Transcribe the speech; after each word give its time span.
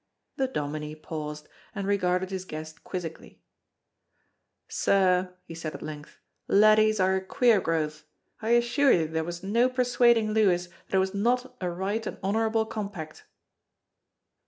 The 0.37 0.47
dominie 0.47 0.95
paused, 0.95 1.47
and 1.75 1.85
regarded 1.85 2.31
his 2.31 2.43
guest 2.43 2.83
quizzically. 2.83 3.39
"Sir," 4.67 5.35
he 5.45 5.53
said 5.53 5.75
at 5.75 5.83
length, 5.83 6.17
"laddies 6.47 6.99
are 6.99 7.15
a 7.17 7.21
queer 7.23 7.61
growth; 7.61 8.05
I 8.41 8.49
assure 8.53 8.91
you 8.91 9.07
there 9.07 9.23
was 9.23 9.43
no 9.43 9.69
persuading 9.69 10.31
Lewis 10.31 10.69
that 10.89 10.95
it 10.95 10.97
was 10.97 11.13
not 11.13 11.55
a 11.61 11.69
right 11.69 12.03
and 12.07 12.17
honorable 12.23 12.65
compact." 12.65 13.25